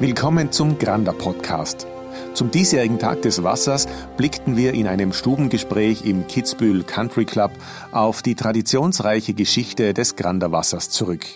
Willkommen 0.00 0.52
zum 0.52 0.78
Granda 0.78 1.10
Podcast. 1.10 1.88
Zum 2.32 2.52
diesjährigen 2.52 3.00
Tag 3.00 3.22
des 3.22 3.42
Wassers 3.42 3.88
blickten 4.16 4.56
wir 4.56 4.72
in 4.74 4.86
einem 4.86 5.12
Stubengespräch 5.12 6.04
im 6.04 6.28
Kitzbühel 6.28 6.84
Country 6.84 7.24
Club 7.24 7.50
auf 7.90 8.22
die 8.22 8.36
traditionsreiche 8.36 9.34
Geschichte 9.34 9.94
des 9.94 10.14
Granda 10.14 10.52
Wassers 10.52 10.88
zurück. 10.90 11.26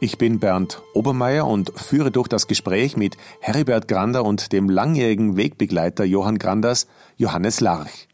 Ich 0.00 0.18
bin 0.18 0.40
Bernd 0.40 0.82
Obermeier 0.92 1.46
und 1.46 1.72
führe 1.78 2.10
durch 2.10 2.26
das 2.26 2.48
Gespräch 2.48 2.96
mit 2.96 3.16
Heribert 3.38 3.86
Grander 3.86 4.24
und 4.24 4.52
dem 4.52 4.68
langjährigen 4.68 5.36
Wegbegleiter 5.36 6.02
Johann 6.04 6.38
Granders, 6.38 6.88
Johannes 7.16 7.60
Larch. 7.60 8.08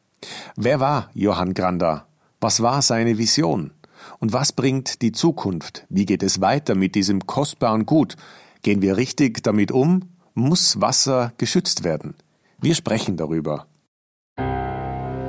Wer 0.56 0.78
war 0.78 1.09
Johann 1.15 1.55
Grander? 1.55 2.06
Was 2.38 2.60
war 2.60 2.83
seine 2.83 3.16
Vision? 3.16 3.70
Und 4.19 4.34
was 4.34 4.52
bringt 4.52 5.01
die 5.01 5.12
Zukunft? 5.12 5.87
Wie 5.88 6.05
geht 6.05 6.23
es 6.23 6.42
weiter 6.42 6.74
mit 6.74 6.95
diesem 6.95 7.27
kostbaren 7.27 7.87
Gut? 7.87 8.16
Gehen 8.64 8.80
wir 8.80 8.96
richtig 8.96 9.42
damit 9.42 9.73
um? 9.73 10.09
Muss 10.32 10.80
Wasser 10.80 11.34
geschützt 11.36 11.84
werden? 11.84 12.14
Wir 12.62 12.74
sprechen 12.74 13.18
darüber. 13.18 13.66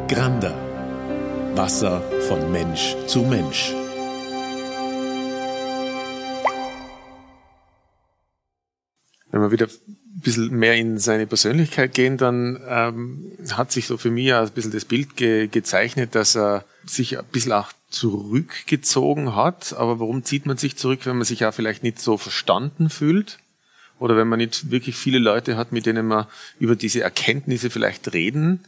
Grander. 0.08 0.56
Wasser 1.54 2.02
von 2.30 2.50
Mensch 2.54 2.96
zu 3.08 3.24
Mensch. 3.24 3.74
Wenn 9.32 9.42
wir 9.42 9.52
wieder 9.52 9.66
ein 9.66 10.22
bisschen 10.22 10.58
mehr 10.58 10.76
in 10.76 10.98
seine 10.98 11.28
Persönlichkeit 11.28 11.94
gehen, 11.94 12.18
dann 12.18 12.62
ähm, 12.70 13.34
hat 13.52 13.70
sich 13.70 13.88
so 13.88 13.98
für 13.98 14.12
mich 14.12 14.34
ein 14.34 14.50
bisschen 14.52 14.72
das 14.72 14.86
Bild 14.86 15.18
ge 15.18 15.48
gezeichnet, 15.48 16.16
dass 16.16 16.38
er 16.38 16.64
sich 16.86 17.20
ein 17.20 17.26
bisschen 17.34 17.52
auch 17.52 17.68
zurückgezogen 17.96 19.36
hat. 19.36 19.74
Aber 19.74 20.00
warum 20.00 20.24
zieht 20.24 20.46
man 20.46 20.58
sich 20.58 20.76
zurück, 20.78 21.06
wenn 21.06 21.18
man 21.18 21.26
sich 21.26 21.40
ja 21.40 21.52
vielleicht 21.52 21.84
nicht 21.84 22.00
so 22.00 22.18
verstanden 22.18 22.90
fühlt? 22.90 23.40
Oder 23.98 24.18
wenn 24.18 24.28
man 24.28 24.40
nicht 24.40 24.72
wirklich 24.72 24.96
viele 24.98 25.20
Leute 25.20 25.56
hat, 25.56 25.72
mit 25.72 25.86
denen 25.86 26.06
man 26.08 26.26
über 26.60 26.76
diese 26.76 27.02
Erkenntnisse 27.02 27.70
vielleicht 27.70 28.14
reden 28.14 28.60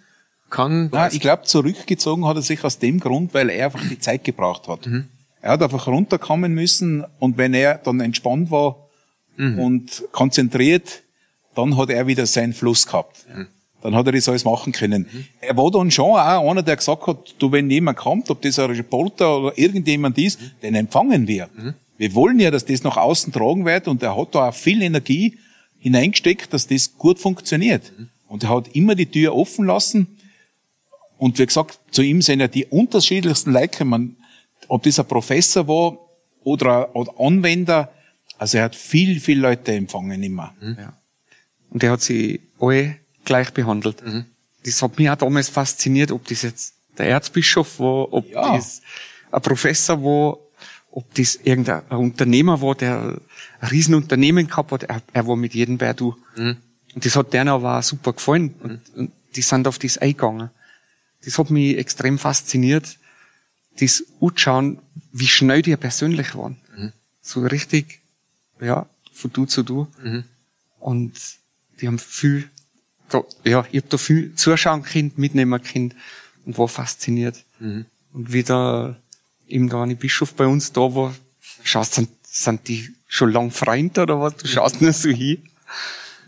kann? 0.50 0.90
Nein, 0.92 1.12
ich 1.14 1.20
glaube, 1.20 1.44
zurückgezogen 1.44 2.26
hat 2.26 2.38
er 2.38 2.42
sich 2.42 2.64
aus 2.64 2.80
dem 2.80 3.00
Grund, 3.00 3.34
weil 3.34 3.50
er 3.50 3.66
einfach 3.66 3.88
die 3.88 4.00
Zeit 4.00 4.24
gebraucht 4.24 4.68
hat. 4.68 4.88
Mhm. 4.88 5.08
Er 5.42 5.52
hat 5.52 5.62
einfach 5.62 5.88
runterkommen 5.88 6.54
müssen 6.54 7.06
und 7.20 7.38
wenn 7.38 7.54
er 7.54 7.78
dann 7.78 8.00
entspannt 8.00 8.52
war 8.52 8.88
mhm. 9.36 9.60
und 9.60 10.04
konzentriert, 10.12 11.04
dann 11.56 11.78
hat 11.78 11.90
er 11.90 12.08
wieder 12.08 12.26
seinen 12.26 12.54
Fluss 12.54 12.86
gehabt. 12.86 13.26
Mhm. 13.34 13.48
Dann 13.82 13.96
hat 13.96 14.08
er 14.08 14.12
das 14.12 14.28
alles 14.28 14.44
machen 14.44 14.74
können. 14.74 15.08
Mhm. 15.12 15.26
Er 15.40 15.56
war 15.56 15.70
dann 15.70 15.92
schon 15.92 16.06
auch 16.06 16.50
einer, 16.50 16.64
der 16.64 16.76
gesagt 16.76 17.06
hat, 17.06 17.36
du, 17.38 17.52
wenn 17.52 17.70
jemand 17.70 17.98
kommt, 17.98 18.30
ob 18.30 18.42
das 18.42 18.58
ein 18.60 18.72
Reporter 18.72 19.40
oder 19.40 19.58
irgendjemand 19.58 20.18
ist, 20.18 20.42
mhm. 20.42 20.52
den 20.64 20.76
empfangen 20.76 21.28
wir. 21.28 21.50
Mhm. 21.56 21.74
Wir 21.98 22.14
wollen 22.14 22.40
ja, 22.40 22.52
dass 22.52 22.66
das 22.66 22.84
nach 22.84 22.98
außen 22.98 23.34
tragen 23.34 23.66
wird 23.66 23.88
und 23.88 24.02
er 24.04 24.18
hat 24.18 24.34
da 24.34 24.50
auch 24.50 24.54
viel 24.54 24.82
Energie 24.82 25.38
hineingesteckt, 25.80 26.54
dass 26.54 26.68
das 26.68 26.98
gut 26.98 27.20
funktioniert. 27.20 27.92
Mhm. 27.98 28.10
Und 28.28 28.44
er 28.44 28.50
hat 28.50 28.76
immer 28.76 28.96
die 28.96 29.06
Tür 29.06 29.36
offen 29.36 29.66
lassen. 29.66 30.18
Und 31.18 31.40
wie 31.40 31.46
gesagt, 31.46 31.80
zu 31.92 32.02
ihm 32.02 32.22
sind 32.22 32.40
ja 32.40 32.48
die 32.48 32.66
unterschiedlichsten 32.66 33.52
Leute, 33.52 33.86
man, 33.86 34.16
ob 34.68 34.84
das 34.84 35.00
ein 35.00 35.08
Professor 35.08 35.68
war 35.68 35.98
oder 36.44 36.90
ein 36.96 37.08
Anwender, 37.18 37.92
also 38.38 38.58
er 38.58 38.66
hat 38.66 38.76
viel, 38.76 39.20
viel 39.20 39.40
Leute 39.40 39.74
empfangen 39.74 40.22
immer. 40.22 40.54
Mhm. 40.62 40.78
Ja. 40.80 40.94
Und 41.70 41.84
er 41.84 41.92
hat 41.92 42.02
sie 42.02 42.42
alle 42.60 42.98
gleich 43.28 43.54
behandelt. 43.54 44.04
Mhm. 44.04 44.26
Das 44.66 44.82
hat 44.82 44.98
mich 44.98 45.10
auch 45.10 45.16
damals 45.16 45.50
fasziniert, 45.50 46.12
ob 46.12 46.26
das 46.28 46.42
jetzt 46.42 46.74
der 46.98 47.08
Erzbischof 47.08 47.80
war, 47.80 48.12
ob 48.12 48.28
ja. 48.30 48.56
das 48.56 48.82
ein 49.32 49.42
Professor 49.42 50.04
war, 50.04 50.38
ob 50.92 51.14
das 51.14 51.36
irgendein 51.44 51.84
Unternehmer 51.90 52.60
war, 52.62 52.74
der 52.74 53.20
ein 53.62 53.68
Riesenunternehmen 53.70 54.48
gehabt 54.48 54.72
hat, 54.72 54.84
er, 54.84 55.02
er 55.14 55.28
war 55.28 55.36
mit 55.36 55.54
jedem 55.54 55.78
bei 55.78 55.94
du. 55.94 56.16
Mhm. 56.36 56.58
Und 56.96 57.06
das 57.06 57.16
hat 57.16 57.34
denen 57.34 57.50
aber 57.50 57.78
auch 57.78 57.84
super 57.84 58.14
gefallen. 58.14 58.56
Und, 58.64 58.72
mhm. 58.72 58.80
und 58.96 59.12
die 59.36 59.44
sind 59.44 59.68
auf 59.68 59.78
das 59.78 60.00
eingegangen. 60.00 60.50
Das 61.24 61.38
hat 61.38 61.50
mich 61.50 61.78
extrem 61.78 62.18
fasziniert, 62.18 62.98
das 63.80 64.04
anschauen, 64.22 64.80
wie 65.12 65.28
schnell 65.28 65.62
die 65.62 65.76
persönlich 65.76 66.36
waren. 66.36 66.58
Mhm. 66.76 66.94
So 67.22 67.42
richtig, 67.42 68.02
ja, 68.60 68.88
von 69.12 69.32
du 69.34 69.46
zu 69.46 69.64
du. 69.64 69.88
Mhm. 70.02 70.24
Und 70.80 71.14
die 71.80 71.88
haben 71.88 72.00
viel, 72.00 72.50
da, 73.10 73.24
ja, 73.44 73.66
ich 73.72 73.84
hab 73.84 73.90
da 73.90 73.98
viel 73.98 74.36
zuschauen 74.36 74.84
können, 74.84 75.12
mitnehmen 75.16 75.62
können 75.62 75.94
und 76.46 76.58
war 76.58 76.68
fasziniert. 76.68 77.44
Mhm. 77.60 77.86
Und 78.14 78.34
wieder 78.34 78.98
eben 79.48 79.70
da 79.70 79.84
eine 79.84 79.96
Bischof 79.96 80.34
bei 80.34 80.48
uns 80.48 80.74
da 80.74 80.82
war, 80.82 81.14
schaust, 81.64 81.96
sind, 81.96 82.10
sind 82.24 82.68
die 82.68 82.90
schon 83.08 83.32
lang 83.32 83.52
Freund 83.52 83.98
oder 83.98 84.20
was? 84.20 84.38
Du 84.38 84.48
schaust 84.48 84.82
nur 84.82 84.94
so 84.94 85.10
hin. 85.10 85.44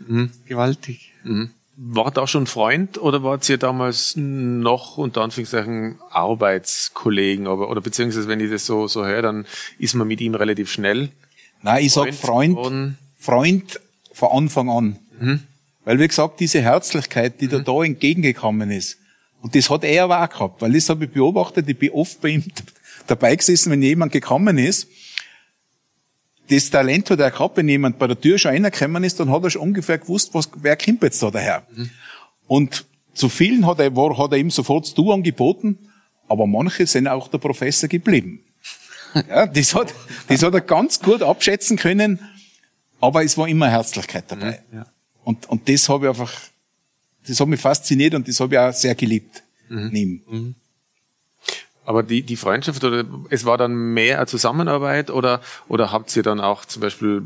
Mhm. 0.06 0.30
Gewaltig. 0.46 1.12
Mhm. 1.24 1.50
War 1.76 2.10
da 2.10 2.26
schon 2.26 2.46
Freund 2.46 2.98
oder 2.98 3.22
wart 3.22 3.48
ihr 3.48 3.56
damals 3.56 4.14
noch 4.16 4.98
unter 4.98 5.22
Anführungszeichen 5.22 5.98
Arbeitskollegen? 6.10 7.46
Aber, 7.46 7.70
oder 7.70 7.80
beziehungsweise, 7.80 8.28
wenn 8.28 8.40
ich 8.40 8.50
das 8.50 8.66
so, 8.66 8.86
so 8.86 9.04
höre, 9.04 9.22
dann 9.22 9.46
ist 9.78 9.94
man 9.94 10.06
mit 10.06 10.20
ihm 10.20 10.34
relativ 10.34 10.70
schnell. 10.70 11.10
Nein, 11.62 11.84
ich 11.84 11.92
Freund 11.92 12.14
sag 12.14 12.20
Freund, 12.20 12.58
und 12.58 12.96
Freund 13.16 13.80
von 14.12 14.30
Anfang 14.30 14.68
an. 14.68 14.98
Mhm. 15.18 15.40
Weil, 15.90 15.98
wie 15.98 16.06
gesagt, 16.06 16.38
diese 16.38 16.62
Herzlichkeit, 16.62 17.40
die 17.40 17.46
mhm. 17.46 17.50
da, 17.50 17.58
da 17.58 17.82
entgegengekommen 17.82 18.70
ist, 18.70 18.98
und 19.42 19.56
das 19.56 19.68
hat 19.70 19.82
er 19.82 20.04
aber 20.04 20.22
auch 20.22 20.28
gehabt, 20.28 20.62
weil 20.62 20.72
das 20.72 20.88
habe 20.88 21.06
ich 21.06 21.10
beobachtet, 21.10 21.68
ich 21.68 21.76
bin 21.76 21.90
oft 21.90 22.20
bei 22.20 22.28
ihm 22.28 22.44
dabei 23.08 23.34
gesessen, 23.34 23.72
wenn 23.72 23.82
jemand 23.82 24.12
gekommen 24.12 24.56
ist. 24.56 24.86
Das 26.48 26.70
Talent 26.70 27.10
hat 27.10 27.18
er 27.18 27.32
gehabt, 27.32 27.56
wenn 27.56 27.68
jemand 27.68 27.98
bei 27.98 28.06
der 28.06 28.20
Tür 28.20 28.38
schon 28.38 28.52
reingekommen 28.52 29.02
ist, 29.02 29.18
dann 29.18 29.32
hat 29.32 29.42
er 29.42 29.50
schon 29.50 29.62
ungefähr 29.62 29.98
gewusst, 29.98 30.32
was, 30.32 30.48
wer 30.62 30.76
kommt 30.76 31.02
jetzt 31.02 31.20
da 31.24 31.32
daher. 31.32 31.66
Mhm. 31.74 31.90
Und 32.46 32.86
zu 33.12 33.28
vielen 33.28 33.66
hat 33.66 33.80
er, 33.80 33.96
war, 33.96 34.16
hat 34.16 34.30
er 34.30 34.38
ihm 34.38 34.52
sofort 34.52 34.96
Du 34.96 35.10
angeboten, 35.10 35.76
aber 36.28 36.46
manche 36.46 36.86
sind 36.86 37.08
auch 37.08 37.26
der 37.26 37.38
Professor 37.38 37.88
geblieben. 37.88 38.44
Ja, 39.28 39.44
das 39.44 39.74
hat, 39.74 39.92
das 40.28 40.40
hat 40.44 40.54
er 40.54 40.60
ganz 40.60 41.00
gut 41.00 41.20
abschätzen 41.20 41.76
können, 41.76 42.20
aber 43.00 43.24
es 43.24 43.36
war 43.36 43.48
immer 43.48 43.68
Herzlichkeit 43.68 44.26
dabei. 44.28 44.62
Mhm, 44.70 44.76
ja. 44.78 44.86
Und, 45.30 45.48
und 45.48 45.68
das 45.68 45.88
habe 45.88 46.06
ich 46.06 46.10
einfach, 46.10 46.32
das 47.26 47.38
hat 47.38 47.46
mich 47.46 47.60
fasziniert 47.60 48.14
und 48.14 48.26
das 48.26 48.40
habe 48.40 48.54
ich 48.54 48.58
auch 48.58 48.72
sehr 48.72 48.96
geliebt. 48.96 49.44
Mhm. 49.68 50.22
Mhm. 50.28 50.54
Aber 51.84 52.02
die, 52.02 52.22
die 52.22 52.36
Freundschaft 52.36 52.82
oder 52.82 53.04
es 53.30 53.44
war 53.44 53.56
dann 53.56 53.72
mehr 53.94 54.18
eine 54.18 54.26
Zusammenarbeit 54.26 55.10
oder, 55.10 55.40
oder 55.68 55.92
habt 55.92 56.14
ihr 56.16 56.24
dann 56.24 56.40
auch 56.40 56.64
zum 56.64 56.82
Beispiel 56.82 57.22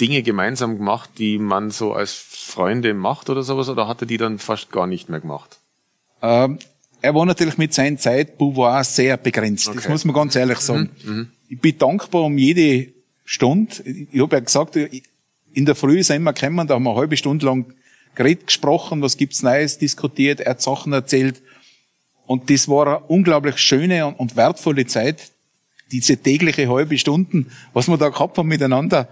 Dinge 0.00 0.22
gemeinsam 0.22 0.78
gemacht, 0.78 1.10
die 1.18 1.38
man 1.38 1.70
so 1.70 1.92
als 1.92 2.12
Freunde 2.12 2.94
macht 2.94 3.28
oder 3.28 3.42
sowas 3.42 3.68
oder 3.68 3.86
hat 3.86 4.00
er 4.02 4.06
die 4.06 4.16
dann 4.16 4.38
fast 4.38 4.72
gar 4.72 4.86
nicht 4.86 5.10
mehr 5.10 5.20
gemacht? 5.20 5.58
Ähm, 6.22 6.58
er 7.02 7.14
war 7.14 7.26
natürlich 7.26 7.58
mit 7.58 7.74
seinem 7.74 7.98
Zeitbouvoir 7.98 8.84
sehr 8.84 9.18
begrenzt. 9.18 9.68
Okay. 9.68 9.76
Das 9.76 9.88
muss 9.88 10.04
man 10.04 10.14
ganz 10.14 10.34
ehrlich 10.34 10.58
sagen. 10.58 10.90
Mhm, 11.04 11.12
mhm. 11.12 11.28
Ich 11.48 11.60
bin 11.60 11.78
dankbar 11.78 12.22
um 12.22 12.38
jede 12.38 12.92
Stunde. 13.24 13.74
Ich 13.84 14.20
habe 14.20 14.36
ja 14.36 14.40
gesagt, 14.40 14.76
in 15.58 15.64
der 15.64 15.74
Früh 15.74 16.04
sind 16.04 16.22
wir 16.22 16.32
gekommen, 16.32 16.68
da 16.68 16.74
haben 16.74 16.84
wir 16.84 16.90
eine 16.90 17.00
halbe 17.00 17.16
Stunde 17.16 17.44
lang 17.44 17.74
geredet, 18.14 18.46
gesprochen, 18.46 19.02
was 19.02 19.16
gibt's 19.16 19.42
Neues, 19.42 19.76
diskutiert, 19.76 20.38
er 20.38 20.50
hat 20.50 20.62
Sachen 20.62 20.92
erzählt. 20.92 21.42
Und 22.26 22.48
das 22.48 22.68
war 22.68 22.86
eine 22.86 22.98
unglaublich 23.06 23.58
schöne 23.58 24.06
und 24.06 24.36
wertvolle 24.36 24.86
Zeit, 24.86 25.32
diese 25.90 26.16
tägliche 26.16 26.68
halbe 26.68 26.96
Stunden, 26.96 27.50
was 27.72 27.88
wir 27.88 27.98
da 27.98 28.08
gehabt 28.08 28.38
haben 28.38 28.46
miteinander. 28.46 29.08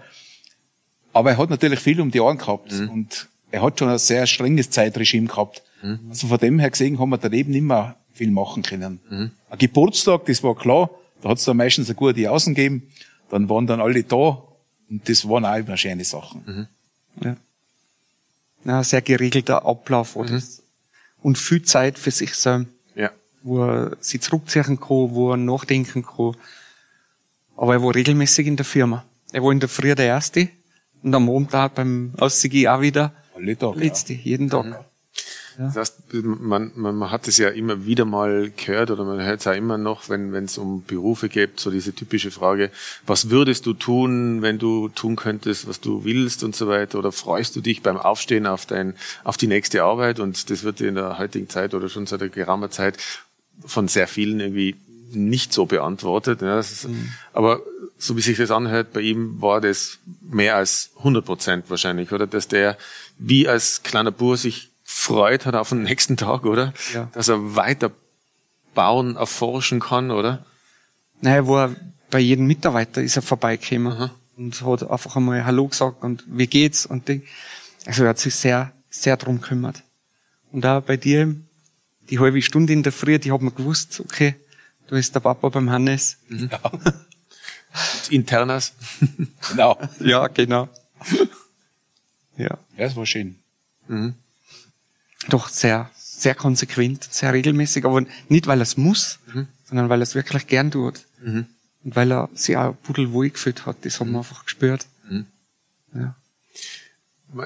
Aber 1.11 1.31
er 1.31 1.37
hat 1.37 1.49
natürlich 1.49 1.81
viel 1.81 1.99
um 1.99 2.11
die 2.11 2.21
Ohren 2.21 2.37
gehabt 2.37 2.71
mhm. 2.71 2.89
und 2.91 3.27
er 3.51 3.61
hat 3.61 3.77
schon 3.77 3.89
ein 3.89 3.97
sehr 3.97 4.25
strenges 4.25 4.69
Zeitregime 4.69 5.27
gehabt. 5.27 5.63
Mhm. 5.81 5.99
Also 6.07 6.27
von 6.27 6.37
dem 6.37 6.59
her 6.59 6.69
gesehen 6.69 6.97
haben 6.97 7.09
wir 7.09 7.17
daneben 7.17 7.51
nicht 7.51 7.63
mehr 7.63 7.97
viel 8.13 8.31
machen 8.31 8.63
können. 8.63 9.01
Mhm. 9.09 9.31
Ein 9.49 9.57
Geburtstag, 9.57 10.25
das 10.27 10.41
war 10.43 10.55
klar, 10.55 10.89
da 11.21 11.27
hat 11.27 11.39
es 11.39 11.43
dann 11.43 11.57
meistens 11.57 11.89
eine 11.89 11.95
gute 11.95 12.31
Außen 12.31 12.55
gegeben, 12.55 12.83
dann 13.29 13.49
waren 13.49 13.67
dann 13.67 13.81
alle 13.81 14.03
da 14.03 14.46
und 14.89 15.07
das 15.09 15.27
waren 15.27 15.45
auch 15.45 15.55
immer 15.55 15.77
schöne 15.77 16.03
Sachen. 16.03 16.43
Mhm. 16.45 16.67
Ja. 17.23 17.37
ja. 18.65 18.83
sehr 18.83 19.01
geregelter 19.01 19.65
Ablauf 19.65 20.15
oder 20.15 20.31
mhm. 20.31 20.43
und 21.21 21.37
viel 21.37 21.61
Zeit 21.63 21.99
für 21.99 22.11
sich 22.11 22.35
selbst 22.35 22.71
wo 23.47 23.63
er 23.63 23.97
sich 24.01 24.21
zurückziehen 24.21 24.79
kann, 24.79 25.15
wo 25.15 25.31
er 25.31 25.37
nachdenken 25.37 26.05
kann. 26.05 26.35
Aber 27.55 27.73
er 27.73 27.83
war 27.83 27.95
regelmäßig 27.95 28.45
in 28.45 28.57
der 28.57 28.65
Firma. 28.65 29.05
Er 29.31 29.43
war 29.43 29.51
in 29.51 29.59
der 29.59 29.69
Früh 29.69 29.93
der 29.95 30.05
Erste 30.05 30.49
und 31.01 31.15
am 31.15 31.25
Montag 31.25 31.75
beim 31.75 32.13
Aussiege 32.17 32.71
auch 32.71 32.81
wieder 32.81 33.13
Alle 33.35 33.57
Tag, 33.57 33.75
Letzte, 33.75 34.13
ja. 34.13 34.19
jeden 34.21 34.49
Tag. 34.49 34.65
Mhm. 34.65 34.75
Ja. 35.57 35.65
Das 35.65 35.75
heißt, 35.75 36.13
man, 36.13 36.71
man, 36.75 36.95
man 36.95 37.11
hat 37.11 37.27
es 37.27 37.37
ja 37.37 37.49
immer 37.49 37.85
wieder 37.85 38.05
mal 38.05 38.51
gehört 38.55 38.91
oder 38.91 39.03
man 39.03 39.19
hört 39.19 39.39
es 39.39 39.47
auch 39.47 39.55
immer 39.55 39.77
noch, 39.77 40.07
wenn 40.09 40.33
es 40.35 40.57
um 40.57 40.83
Berufe 40.83 41.29
geht, 41.29 41.59
so 41.59 41.71
diese 41.71 41.93
typische 41.93 42.29
Frage, 42.29 42.69
was 43.07 43.31
würdest 43.31 43.65
du 43.65 43.73
tun, 43.73 44.43
wenn 44.43 44.59
du 44.59 44.89
tun 44.89 45.15
könntest, 45.15 45.67
was 45.67 45.81
du 45.81 46.03
willst 46.03 46.43
und 46.43 46.55
so 46.55 46.67
weiter? 46.67 46.99
Oder 46.99 47.11
freust 47.11 47.55
du 47.55 47.61
dich 47.61 47.81
beim 47.81 47.97
Aufstehen 47.97 48.45
auf, 48.45 48.67
dein, 48.67 48.93
auf 49.23 49.37
die 49.37 49.47
nächste 49.47 49.83
Arbeit? 49.83 50.19
Und 50.19 50.49
das 50.51 50.63
wird 50.63 50.79
in 50.79 50.95
der 50.95 51.17
heutigen 51.17 51.49
Zeit 51.49 51.73
oder 51.73 51.89
schon 51.89 52.05
seit 52.05 52.21
einer 52.21 52.29
geraumer 52.29 52.69
Zeit 52.69 52.97
von 53.65 53.87
sehr 53.87 54.07
vielen 54.07 54.39
irgendwie 54.39 54.75
nicht 55.11 55.53
so 55.53 55.65
beantwortet. 55.65 56.41
Ja, 56.41 56.59
ist, 56.59 56.87
mhm. 56.87 57.13
Aber 57.33 57.61
so 57.97 58.15
wie 58.15 58.21
sich 58.21 58.37
das 58.37 58.51
anhört, 58.51 58.93
bei 58.93 59.01
ihm 59.01 59.41
war 59.41 59.61
das 59.61 59.97
mehr 60.21 60.55
als 60.55 60.91
100 60.97 61.25
Prozent 61.25 61.69
wahrscheinlich, 61.69 62.11
oder? 62.11 62.27
Dass 62.27 62.47
der 62.47 62.77
wie 63.17 63.47
als 63.47 63.81
kleiner 63.81 64.11
Bur 64.11 64.37
sich 64.37 64.69
freut 64.97 65.45
hat 65.45 65.55
auf 65.55 65.69
den 65.69 65.83
nächsten 65.83 66.17
Tag, 66.17 66.43
oder? 66.43 66.73
Ja. 66.93 67.07
Dass 67.13 67.27
er 67.27 67.55
weiter 67.55 67.91
bauen, 68.73 69.15
erforschen 69.15 69.79
kann, 69.79 70.11
oder? 70.11 70.45
Naja, 71.21 71.45
wo 71.45 71.57
er 71.57 71.75
bei 72.09 72.19
jedem 72.19 72.47
Mitarbeiter 72.47 73.01
ist 73.01 73.15
er 73.15 73.21
vorbeigekommen 73.21 73.93
Aha. 73.93 74.11
und 74.37 74.61
hat 74.61 74.89
einfach 74.89 75.15
einmal 75.15 75.45
Hallo 75.45 75.67
gesagt 75.67 76.03
und 76.03 76.23
wie 76.27 76.47
geht's 76.47 76.85
und 76.85 77.07
Ding. 77.07 77.23
Also 77.85 78.03
er 78.03 78.09
hat 78.09 78.19
sich 78.19 78.35
sehr, 78.35 78.73
sehr 78.89 79.17
drum 79.17 79.39
gekümmert. 79.39 79.83
Und 80.51 80.65
auch 80.65 80.81
bei 80.81 80.97
dir, 80.97 81.35
die 82.09 82.19
halbe 82.19 82.41
Stunde 82.41 82.73
in 82.73 82.83
der 82.83 82.91
Früh, 82.91 83.19
die 83.19 83.31
hat 83.31 83.41
man 83.41 83.53
gewusst, 83.53 83.99
okay, 83.99 84.35
du 84.87 84.95
bist 84.95 85.13
der 85.13 85.19
Papa 85.19 85.49
beim 85.49 85.69
Hannes. 85.69 86.17
Mhm. 86.27 86.49
Ja. 86.51 86.71
Internas. 88.09 88.73
genau. 89.49 89.77
Ja, 89.99 90.27
genau. 90.27 90.67
Ja. 92.39 92.55
Ja, 92.77 92.85
es 92.85 92.95
war 92.95 93.07
schön. 93.07 93.39
Mhm. 93.87 94.13
Doch 95.29 95.49
sehr, 95.49 95.89
sehr 95.95 96.35
konsequent, 96.35 97.03
sehr 97.03 97.33
regelmäßig, 97.33 97.85
aber 97.85 98.05
nicht, 98.29 98.47
weil 98.47 98.59
er 98.59 98.63
es 98.63 98.77
muss, 98.77 99.19
mhm. 99.33 99.47
sondern 99.65 99.89
weil 99.89 99.99
er 99.99 100.03
es 100.03 100.15
wirklich 100.15 100.47
gern 100.47 100.71
tut. 100.71 101.01
Mhm. 101.21 101.47
Und 101.83 101.95
weil 101.95 102.11
er 102.11 102.29
sich 102.33 102.57
auch 102.57 102.75
pudelwohl 102.83 103.29
gefühlt 103.29 103.65
hat, 103.65 103.77
das 103.83 103.99
haben 103.99 104.11
wir 104.11 104.19
einfach 104.19 104.45
gespürt. 104.45 104.85
Mhm. 105.09 105.25
Ja. 105.93 106.15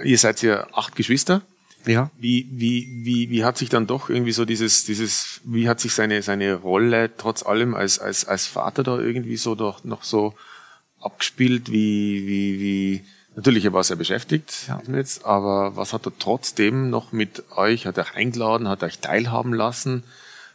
Ihr 0.03 0.17
seid 0.17 0.41
ja 0.41 0.67
acht 0.73 0.95
Geschwister. 0.95 1.41
Ja. 1.85 2.11
Wie, 2.17 2.47
wie, 2.51 2.87
wie, 3.03 3.29
wie 3.29 3.43
hat 3.43 3.57
sich 3.57 3.69
dann 3.69 3.87
doch 3.87 4.09
irgendwie 4.09 4.31
so 4.31 4.45
dieses, 4.45 4.85
dieses, 4.85 5.41
wie 5.43 5.67
hat 5.67 5.79
sich 5.79 5.93
seine, 5.93 6.21
seine 6.21 6.55
Rolle 6.55 7.15
trotz 7.17 7.43
allem 7.43 7.73
als, 7.73 7.97
als, 7.97 8.25
als 8.25 8.45
Vater 8.45 8.83
da 8.83 8.99
irgendwie 8.99 9.37
so 9.37 9.55
doch 9.55 9.83
noch 9.83 10.03
so 10.03 10.35
abgespielt, 10.99 11.71
wie, 11.71 12.27
wie, 12.27 12.59
wie, 12.59 13.05
natürlich 13.35 13.65
er 13.65 13.73
war 13.73 13.83
sehr 13.83 13.97
beschäftigt 13.97 14.69
jetzt, 14.87 15.25
aber 15.25 15.75
was 15.75 15.93
hat 15.93 16.05
er 16.05 16.13
trotzdem 16.17 16.89
noch 16.89 17.11
mit 17.11 17.43
euch, 17.55 17.85
hat 17.85 17.97
er 17.97 18.03
euch 18.03 18.15
eingeladen, 18.15 18.67
hat 18.67 18.81
er 18.81 18.87
euch 18.87 18.99
teilhaben 18.99 19.53
lassen? 19.53 20.03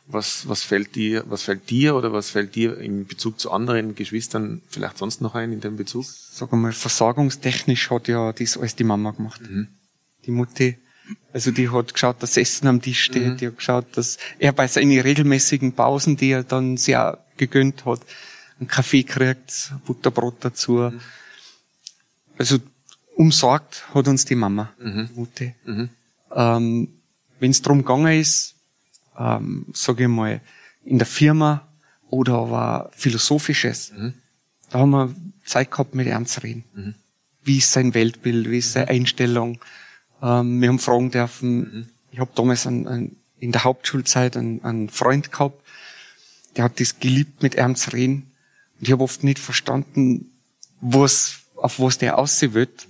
Was, 0.08 0.48
was 0.48 0.62
fällt 0.62 0.94
dir, 0.94 1.24
was 1.26 1.42
fällt 1.42 1.68
dir 1.68 1.96
oder 1.96 2.12
was 2.12 2.30
fällt 2.30 2.54
dir 2.54 2.78
in 2.78 3.06
Bezug 3.06 3.40
zu 3.40 3.50
anderen 3.50 3.96
Geschwistern 3.96 4.62
vielleicht 4.68 4.98
sonst 4.98 5.20
noch 5.20 5.34
ein 5.34 5.52
in 5.52 5.60
dem 5.60 5.76
Bezug? 5.76 6.04
Sag 6.04 6.52
mal, 6.52 6.72
versorgungstechnisch 6.72 7.90
hat 7.90 8.06
ja 8.06 8.32
das 8.32 8.56
alles 8.56 8.76
die 8.76 8.84
Mama 8.84 9.10
gemacht. 9.10 9.40
Mhm. 9.40 9.66
Die 10.24 10.30
Mutti 10.30 10.78
also 11.32 11.50
die 11.50 11.68
hat 11.70 11.92
geschaut, 11.92 12.22
dass 12.22 12.36
Essen 12.36 12.66
am 12.66 12.80
Tisch 12.80 13.04
steht, 13.04 13.26
mhm. 13.26 13.36
die 13.36 13.46
hat 13.48 13.58
geschaut, 13.58 13.86
dass 13.96 14.18
er 14.38 14.52
bei 14.52 14.66
seinen 14.66 14.98
regelmäßigen 14.98 15.72
Pausen, 15.72 16.16
die 16.16 16.30
er 16.30 16.44
dann 16.44 16.76
sehr 16.76 17.18
gegönnt 17.36 17.84
hat, 17.84 18.00
einen 18.58 18.68
Kaffee 18.68 19.02
kriegt, 19.02 19.72
Butterbrot 19.84 20.36
dazu. 20.40 20.72
Mhm. 20.72 21.00
Also 22.38 22.58
umsorgt 23.14 23.84
hat 23.94 24.08
uns 24.08 24.24
die 24.24 24.34
Mama, 24.34 24.72
mhm. 24.78 25.08
Mutti. 25.14 25.54
Mhm. 25.64 25.88
Ähm, 26.34 26.88
Wenn 27.40 27.50
es 27.50 27.62
darum 27.62 27.78
gegangen 27.78 28.20
ist, 28.20 28.54
ähm, 29.18 29.66
sage 29.72 30.04
ich 30.04 30.08
mal, 30.08 30.40
in 30.84 30.98
der 30.98 31.06
Firma 31.06 31.66
oder 32.08 32.34
aber 32.34 32.90
philosophisches, 32.94 33.92
mhm. 33.92 34.14
da 34.70 34.80
haben 34.80 34.90
wir 34.90 35.14
Zeit 35.44 35.70
gehabt, 35.70 35.94
mit 35.94 36.06
ihm 36.06 36.26
zu 36.26 36.42
reden. 36.42 36.64
Mhm. 36.74 36.94
Wie 37.42 37.58
ist 37.58 37.72
sein 37.72 37.94
Weltbild, 37.94 38.50
wie 38.50 38.58
ist 38.58 38.72
seine 38.72 38.86
mhm. 38.86 38.92
Einstellung, 38.92 39.58
ähm, 40.22 40.60
wir 40.60 40.68
haben 40.68 40.78
fragen 40.78 41.10
dürfen. 41.10 41.58
Mhm. 41.58 41.86
Ich 42.10 42.18
habe 42.18 42.30
damals 42.34 42.66
einen, 42.66 42.86
einen, 42.86 43.16
in 43.38 43.52
der 43.52 43.64
Hauptschulzeit 43.64 44.36
einen, 44.36 44.62
einen 44.64 44.88
Freund 44.88 45.32
gehabt, 45.32 45.62
der 46.56 46.64
hat 46.64 46.80
das 46.80 46.98
geliebt, 46.98 47.42
mit 47.42 47.54
ihm 47.54 47.76
zu 47.76 47.92
reden. 47.92 48.32
Und 48.78 48.86
ich 48.86 48.92
habe 48.92 49.04
oft 49.04 49.24
nicht 49.24 49.38
verstanden, 49.38 50.30
was, 50.80 51.40
auf 51.56 51.80
was 51.80 51.98
der 51.98 52.18
aussehen 52.18 52.54
wird. 52.54 52.86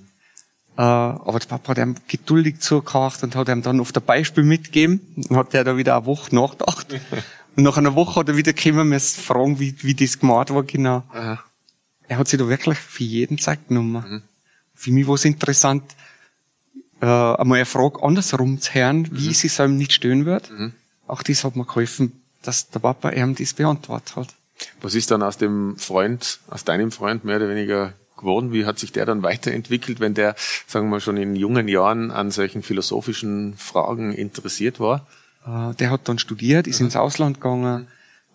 Äh, 0.77 0.83
aber 0.83 1.39
der 1.39 1.47
Papa 1.47 1.71
hat 1.71 1.79
ihm 1.79 1.97
geduldig 2.07 2.61
zugehört 2.61 3.23
und 3.23 3.35
hat 3.35 3.49
ihm 3.49 3.63
dann 3.63 3.81
auf 3.81 3.93
der 3.93 4.01
Beispiel 4.01 4.45
mitgegeben. 4.45 5.01
Und 5.29 5.37
hat 5.37 5.53
der 5.53 5.65
da 5.65 5.77
wieder 5.77 5.97
eine 5.97 6.07
Woche 6.07 6.35
nachgedacht. 6.35 6.93
und 7.57 7.63
nach 7.63 7.77
einer 7.77 7.95
Woche 7.95 8.21
hat 8.21 8.29
er 8.29 8.37
wieder 8.37 8.53
gekommen, 8.53 8.89
müssen 8.89 9.21
fragen, 9.23 9.59
wie, 9.59 9.75
wie 9.83 9.95
das 9.95 10.19
gemacht 10.19 10.53
war 10.53 10.65
genau. 10.65 11.03
Aha. 11.13 11.43
Er 12.09 12.19
hat 12.19 12.29
sich 12.29 12.39
da 12.39 12.49
wirklich 12.49 12.79
für 12.79 13.05
jeden 13.05 13.39
Zeit 13.39 13.69
genommen. 13.69 14.05
Mhm. 14.09 14.23
Für 14.75 14.93
mich 14.93 15.09
war 15.09 15.15
es 15.15 15.25
interessant, 15.25 15.83
äh, 17.01 17.07
einmal 17.07 17.57
eine 17.57 17.67
Frage 17.67 18.03
andersrum 18.03 18.61
zu 18.61 18.75
hören, 18.75 19.09
wie 19.13 19.29
mhm. 19.29 19.35
sie 19.35 19.47
es 19.47 19.59
einem 19.61 19.77
nicht 19.77 19.93
stören 19.93 20.27
wird. 20.27 20.51
Mhm. 20.51 20.73
Auch 21.07 21.23
das 21.23 21.45
hat 21.45 21.57
mir 21.57 21.65
geholfen, 21.65 22.21
dass 22.43 22.69
der 22.71 22.81
Papa 22.81 23.11
ihm 23.11 23.35
das 23.35 23.55
beantwortet 23.55 24.17
hat. 24.17 24.29
Was 24.81 24.95
ist 24.95 25.11
dann 25.11 25.23
aus 25.23 25.37
dem 25.37 25.77
Freund, 25.77 26.41
aus 26.49 26.65
deinem 26.65 26.91
Freund 26.91 27.25
mehr 27.25 27.37
oder 27.37 27.49
weniger 27.49 27.93
geworden? 28.17 28.53
Wie 28.53 28.65
hat 28.65 28.79
sich 28.79 28.93
der 28.93 29.07
dann 29.07 29.23
weiterentwickelt, 29.23 30.01
wenn 30.01 30.15
der, 30.15 30.35
sagen 30.67 30.87
wir 30.87 30.93
mal, 30.93 31.01
schon 31.01 31.17
in 31.17 31.37
jungen 31.37 31.69
Jahren 31.69 32.11
an 32.11 32.31
solchen 32.31 32.63
philosophischen 32.63 33.55
Fragen 33.57 34.13
interessiert 34.13 34.81
war? 34.81 35.07
Äh, 35.47 35.75
der 35.75 35.91
hat 35.91 36.09
dann 36.09 36.19
studiert, 36.19 36.67
ist 36.67 36.81
mhm. 36.81 36.87
ins 36.87 36.97
Ausland 36.97 37.41
gegangen, 37.41 37.87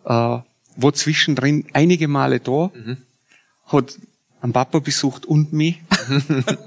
äh, 0.05 0.09
war 0.09 0.93
zwischendrin 0.93 1.65
einige 1.73 2.07
Male 2.07 2.39
da, 2.39 2.71
mhm. 2.73 2.97
hat 3.67 3.97
einen 4.41 4.53
Papa 4.53 4.79
besucht 4.79 5.25
und 5.25 5.53
mich. 5.53 5.81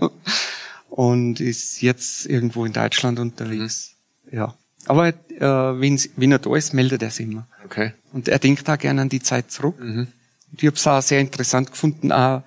und 0.90 1.40
ist 1.40 1.82
jetzt 1.82 2.26
irgendwo 2.26 2.64
in 2.64 2.72
Deutschland 2.72 3.18
unterwegs. 3.18 3.96
Mhm. 4.30 4.38
Ja. 4.38 4.54
Aber 4.86 5.08
äh, 5.08 5.40
wenn, 5.40 6.00
wenn 6.16 6.30
er 6.30 6.38
da 6.38 6.54
ist, 6.54 6.72
meldet 6.72 7.02
er 7.02 7.10
sich 7.10 7.26
immer. 7.26 7.48
Okay. 7.64 7.92
Und 8.12 8.28
er 8.28 8.38
denkt 8.38 8.68
da 8.68 8.76
gerne 8.76 9.00
an 9.02 9.08
die 9.08 9.20
Zeit 9.20 9.50
zurück. 9.50 9.80
Mhm. 9.80 10.08
Ich 10.56 10.64
habe 10.66 10.76
es 10.76 10.86
auch 10.86 11.02
sehr 11.02 11.20
interessant 11.20 11.72
gefunden, 11.72 12.12
auch 12.12 12.42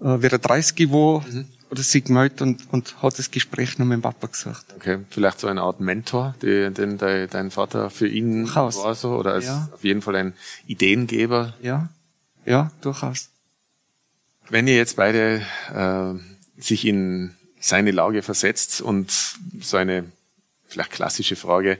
äh, 0.00 0.22
wie 0.22 0.26
er 0.26 0.38
30 0.38 0.90
war 0.90 1.24
mhm. 1.26 1.46
oder 1.70 1.82
sich 1.82 2.04
gemeldet 2.04 2.42
und, 2.42 2.72
und 2.72 3.02
hat 3.02 3.18
das 3.18 3.30
Gespräch 3.30 3.78
noch 3.78 3.86
mit 3.86 3.98
dem 3.98 4.02
Papa 4.02 4.26
gesucht. 4.26 4.66
Okay, 4.76 4.98
vielleicht 5.10 5.40
so 5.40 5.46
eine 5.46 5.62
Art 5.62 5.80
Mentor, 5.80 6.34
die, 6.42 6.70
den 6.70 6.98
dein, 6.98 7.28
dein 7.28 7.50
Vater 7.50 7.90
für 7.90 8.08
ihn 8.08 8.44
durchaus. 8.44 8.78
war 8.78 8.94
so, 8.94 9.10
oder 9.16 9.34
als 9.34 9.46
ja. 9.46 9.68
auf 9.72 9.84
jeden 9.84 10.02
Fall 10.02 10.16
ein 10.16 10.34
Ideengeber. 10.66 11.54
Ja, 11.62 11.88
ja, 12.44 12.70
durchaus. 12.80 13.30
Wenn 14.48 14.66
ihr 14.66 14.76
jetzt 14.76 14.96
beide 14.96 15.42
äh, 15.74 16.62
sich 16.62 16.84
in 16.84 17.34
seine 17.60 17.90
Lage 17.90 18.22
versetzt 18.22 18.80
und 18.80 19.12
so 19.60 19.76
eine 19.76 20.06
vielleicht 20.70 20.92
klassische 20.92 21.36
Frage. 21.36 21.78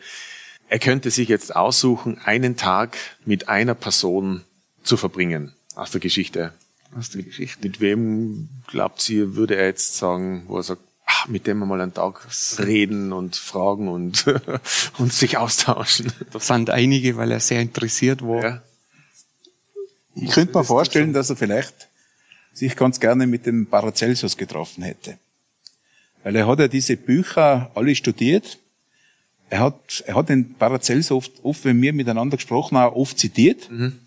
Er 0.69 0.79
könnte 0.79 1.11
sich 1.11 1.29
jetzt 1.29 1.57
aussuchen, 1.57 2.21
einen 2.25 2.57
Tag 2.57 2.97
mit 3.25 3.49
einer 3.49 3.75
Person 3.75 4.45
zu 4.83 4.97
verbringen 4.97 5.55
aus 5.75 5.91
der 5.91 6.01
Geschichte. 6.01 6.53
Aus 6.97 7.11
der 7.11 7.23
Geschichte. 7.23 7.61
Mit 7.63 7.81
wem 7.81 8.49
glaubt 8.67 9.01
sie, 9.01 9.37
würde 9.37 9.57
er 9.57 9.67
jetzt 9.67 9.97
sagen, 9.97 10.45
wo 10.49 10.57
er 10.57 10.63
sagt, 10.63 10.83
ach, 11.07 11.29
mit 11.29 11.47
dem 11.47 11.59
wir 11.59 11.67
mal 11.67 11.81
einen 11.81 11.95
Tag 11.95 12.27
reden 12.59 13.13
und 13.13 13.37
fragen 13.37 13.89
und, 13.89 14.25
und 14.99 15.13
sich 15.13 15.37
austauschen? 15.37 16.13
Da 16.33 16.41
sind 16.41 16.71
einige, 16.71 17.17
weil 17.17 17.31
er 17.31 17.41
sehr 17.41 17.61
interessiert 17.61 18.23
war. 18.23 18.43
Ja. 18.43 18.63
Ich 20.15 20.33
könnte 20.33 20.59
mir 20.59 20.65
vorstellen, 20.65 21.13
dass 21.13 21.31
er 21.31 21.37
vielleicht 21.37 21.89
sich 22.53 22.77
ganz 22.77 22.99
gerne 22.99 23.27
mit 23.27 23.47
dem 23.47 23.67
Paracelsus 23.67 24.37
getroffen 24.37 24.83
hätte. 24.83 25.19
Weil 26.23 26.37
er 26.37 26.47
hat 26.47 26.59
ja 26.59 26.69
diese 26.69 26.97
Bücher 26.97 27.71
alle 27.75 27.95
studiert. 27.95 28.59
Er 29.49 29.61
hat, 29.61 30.05
er 30.07 30.17
hat 30.17 30.29
den 30.29 30.55
Paracelsus 30.55 31.11
oft, 31.11 31.33
oft, 31.45 31.65
wenn 31.65 31.81
wir 31.81 31.93
miteinander 31.93 32.37
gesprochen 32.37 32.77
haben, 32.77 32.95
oft 32.95 33.19
zitiert. 33.19 33.71
Mhm. 33.71 33.99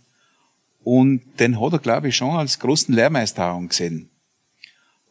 Und 0.84 1.22
den 1.40 1.60
hat 1.60 1.74
er, 1.74 1.80
glaube 1.80 2.10
ich, 2.10 2.16
schon 2.16 2.36
als 2.36 2.60
großen 2.60 2.94
Lehrmeister 2.94 3.46
angesehen. 3.46 4.10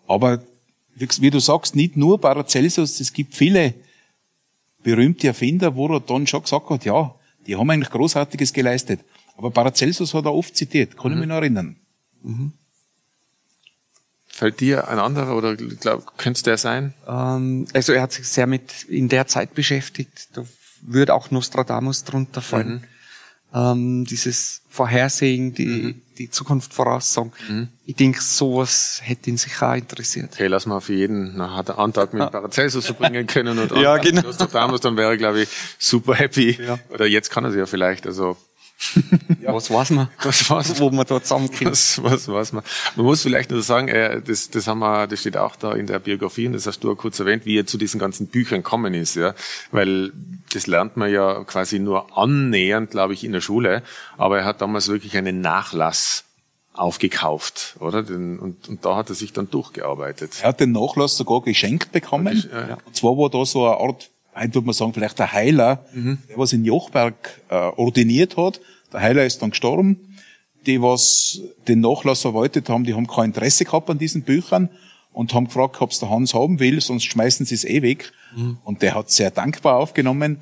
Aber, 0.07 0.43
wie 0.95 1.31
du 1.31 1.39
sagst, 1.39 1.75
nicht 1.75 1.97
nur 1.97 2.21
Paracelsus, 2.21 3.01
es 3.01 3.13
gibt 3.13 3.35
viele 3.35 3.75
berühmte 4.83 5.29
Erfinder, 5.29 5.75
wo 5.75 5.89
er 5.89 6.01
dann 6.01 6.27
schon 6.27 6.43
gesagt 6.43 6.69
hat, 6.69 6.85
ja, 6.85 7.15
die 7.47 7.57
haben 7.57 7.71
eigentlich 7.71 7.91
Großartiges 7.91 8.53
geleistet. 8.53 9.01
Aber 9.37 9.51
Paracelsus 9.51 10.13
hat 10.15 10.25
er 10.25 10.35
oft 10.35 10.57
zitiert, 10.57 10.97
kann 10.97 11.13
mhm. 11.13 11.17
ich 11.17 11.21
mich 11.21 11.29
noch 11.29 11.37
erinnern. 11.37 11.77
Mhm. 12.23 12.53
Fällt 14.29 14.61
dir 14.61 14.89
ein 14.89 14.99
anderer 14.99 15.37
oder 15.37 15.57
glaub, 15.57 16.17
könnte 16.19 16.39
es 16.39 16.43
der 16.43 16.57
sein? 16.57 16.95
Ähm, 17.07 17.67
also 17.75 17.93
er 17.93 18.03
hat 18.03 18.13
sich 18.13 18.27
sehr 18.27 18.47
mit 18.47 18.85
in 18.85 19.09
der 19.09 19.27
Zeit 19.27 19.55
beschäftigt. 19.55 20.29
Da 20.33 20.45
würde 20.81 21.15
auch 21.15 21.31
Nostradamus 21.31 22.05
drunter 22.05 22.41
fallen. 22.41 22.75
Mhm. 22.75 22.85
Ähm, 23.55 24.05
dieses 24.05 24.63
Vorhersehen, 24.69 25.53
die, 25.55 25.67
mhm. 25.67 26.03
die 26.17 26.31
Zukunft 26.31 26.73
voraussagen. 26.73 27.33
Mhm. 27.49 27.69
Ich 27.85 27.97
denke, 27.97 28.23
sowas 28.23 29.01
hätte 29.03 29.29
ihn 29.29 29.37
sicher 29.37 29.71
auch 29.71 29.75
interessiert. 29.75 30.31
Okay, 30.33 30.47
lass 30.47 30.65
mal 30.65 30.81
für 30.81 30.95
jeden 30.95 31.41
einen 31.41 31.41
Antrag 31.41 32.15
mit 32.15 32.31
Paracelsus 32.31 32.87
verbringen 32.87 33.27
können 33.27 33.59
und 33.59 33.73
ja, 33.77 33.99
genau. 33.99 34.23
Nostradamus, 34.23 34.81
dann 34.81 34.97
wäre 34.97 35.11
er, 35.11 35.17
glaube 35.19 35.43
ich, 35.43 35.49
super 35.79 36.15
happy. 36.15 36.59
Ja. 36.63 36.79
Oder 36.89 37.07
jetzt 37.07 37.31
kann 37.31 37.45
er 37.45 37.53
sie 37.53 37.59
ja 37.59 37.67
vielleicht. 37.67 38.07
Also 38.07 38.37
ja. 39.41 39.55
Was 39.55 39.71
weiß 39.71 39.91
man? 39.91 40.09
Was 40.23 40.51
weiß 40.51 40.81
Wo 40.81 40.91
man 40.91 41.07
da 41.07 41.23
zusammenkommt. 41.23 41.71
Was, 41.71 42.03
was 42.03 42.29
weiß 42.29 42.53
man? 42.53 42.65
Man 42.97 43.07
muss 43.07 43.23
vielleicht 43.23 43.51
nur 43.51 43.63
sagen, 43.63 43.89
äh, 43.89 44.21
das, 44.23 44.51
das 44.51 44.67
haben 44.67 44.81
wir, 44.81 45.07
das 45.07 45.21
steht 45.21 45.37
auch 45.37 45.57
da 45.57 45.73
in 45.73 45.87
der 45.87 45.99
Biografie 45.99 46.47
und 46.47 46.53
das 46.53 46.67
hast 46.67 46.81
du 46.81 46.93
auch 46.93 46.97
kurz 46.97 47.19
erwähnt, 47.21 47.47
wie 47.47 47.59
er 47.59 47.67
zu 47.67 47.79
diesen 47.79 48.01
ganzen 48.01 48.27
Büchern 48.29 48.63
kommen 48.63 48.95
ist, 48.95 49.17
ja. 49.17 49.35
Weil 49.71 50.13
das 50.53 50.67
lernt 50.67 50.97
man 50.97 51.11
ja 51.11 51.45
quasi 51.45 51.79
nur 51.79 52.17
annähernd, 52.17 52.91
glaube 52.91 53.15
ich, 53.15 53.25
in 53.25 53.33
der 53.33 53.41
Schule. 53.41 53.83
Aber 54.17 54.39
er 54.39 54.45
hat 54.45 54.61
damals 54.61 54.89
wirklich 54.89 55.17
einen 55.17 55.41
Nachlass 55.41 56.25
aufgekauft, 56.75 57.77
oder? 57.81 57.99
und, 57.99 58.69
und 58.69 58.85
da 58.85 58.97
hat 58.97 59.11
er 59.11 59.15
sich 59.15 59.33
dann 59.33 59.51
durchgearbeitet. 59.51 60.39
Er 60.41 60.49
hat 60.49 60.61
den 60.61 60.73
Nachlass 60.73 61.17
sogar 61.17 61.43
geschenkt 61.43 61.93
bekommen. 61.93 62.49
Ja, 62.51 62.69
ja. 62.69 62.79
Und 62.85 62.97
zwar 62.97 63.13
war 63.13 63.29
da 63.29 63.45
so 63.45 63.67
eine 63.67 63.77
Art, 63.77 64.11
heute 64.35 64.55
würde 64.55 64.67
man 64.67 64.75
sagen, 64.75 64.95
vielleicht 64.95 65.19
der 65.19 65.33
Heiler, 65.33 65.85
mhm. 65.93 66.19
der 66.29 66.39
was 66.39 66.53
in 66.53 66.65
Jochberg 66.65 67.41
äh, 67.49 67.55
ordiniert 67.55 68.37
hat. 68.37 68.61
Der 68.93 69.01
Heiler 69.01 69.25
ist 69.25 69.43
dann 69.43 69.51
gestorben. 69.51 70.17
Die, 70.67 70.81
was 70.81 71.41
den 71.67 71.81
Nachlass 71.81 72.23
verwaltet 72.23 72.69
haben, 72.69 72.85
die 72.85 72.95
haben 72.95 73.09
kein 73.09 73.27
Interesse 73.27 73.65
gehabt 73.65 73.91
an 73.91 73.99
diesen 73.99 74.23
Büchern 74.23 74.69
und 75.13 75.35
haben 75.35 75.47
gefragt, 75.47 75.81
ob 75.81 75.91
es 75.91 75.99
der 75.99 76.09
Hans 76.09 76.35
haben 76.35 76.61
will, 76.61 76.81
sonst 76.81 77.05
schmeißen 77.05 77.47
sie 77.47 77.55
es 77.55 77.65
eh 77.65 77.83
weg. 77.83 78.13
Mhm. 78.35 78.59
Und 78.65 78.83
der 78.83 78.95
hat 78.95 79.11
sehr 79.11 79.31
dankbar 79.31 79.77
aufgenommen 79.77 80.39